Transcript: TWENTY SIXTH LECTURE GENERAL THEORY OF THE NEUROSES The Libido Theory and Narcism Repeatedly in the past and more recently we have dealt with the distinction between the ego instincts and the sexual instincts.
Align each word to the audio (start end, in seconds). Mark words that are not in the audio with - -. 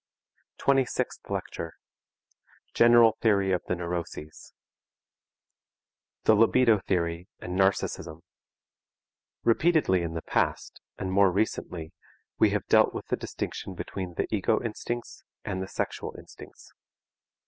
TWENTY 0.57 0.85
SIXTH 0.85 1.29
LECTURE 1.29 1.75
GENERAL 2.73 3.17
THEORY 3.21 3.51
OF 3.51 3.61
THE 3.67 3.75
NEUROSES 3.75 4.55
The 6.23 6.33
Libido 6.33 6.79
Theory 6.79 7.27
and 7.39 7.55
Narcism 7.55 8.21
Repeatedly 9.43 10.01
in 10.01 10.15
the 10.15 10.23
past 10.23 10.81
and 10.97 11.11
more 11.11 11.29
recently 11.29 11.93
we 12.39 12.49
have 12.49 12.65
dealt 12.65 12.95
with 12.95 13.05
the 13.09 13.15
distinction 13.15 13.75
between 13.75 14.15
the 14.15 14.25
ego 14.35 14.59
instincts 14.65 15.23
and 15.45 15.61
the 15.61 15.67
sexual 15.67 16.15
instincts. 16.17 16.73